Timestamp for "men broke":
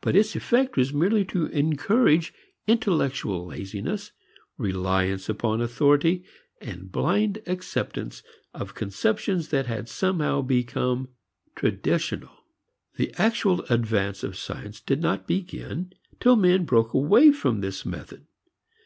16.36-16.94